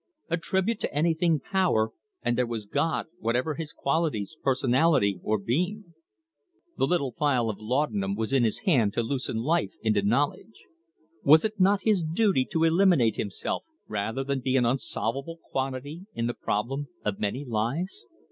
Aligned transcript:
Attribute 0.31 0.79
to 0.79 0.91
anything 0.91 1.39
power, 1.39 1.91
and 2.23 2.35
there 2.35 2.47
was 2.47 2.65
God, 2.65 3.05
whatever 3.19 3.53
His 3.53 3.71
qualities, 3.71 4.35
personality, 4.41 5.19
or 5.21 5.37
being. 5.37 5.93
The 6.75 6.87
little 6.87 7.11
phial 7.11 7.51
of 7.51 7.59
laudanum 7.59 8.15
was 8.15 8.33
in 8.33 8.43
his 8.43 8.61
hand 8.61 8.93
to 8.93 9.03
loosen 9.03 9.35
life 9.43 9.69
into 9.83 10.01
knowledge. 10.01 10.63
Was 11.23 11.45
it 11.45 11.59
not 11.59 11.81
his 11.81 12.01
duty 12.01 12.45
to 12.51 12.63
eliminate 12.63 13.17
himself, 13.17 13.63
rather 13.87 14.23
than 14.23 14.39
be 14.41 14.57
an 14.57 14.65
unsolvable 14.65 15.37
quantity 15.51 16.07
in 16.15 16.25
the 16.25 16.33
problem 16.33 16.87
of 17.05 17.19
many 17.19 17.45
lives? 17.45 18.07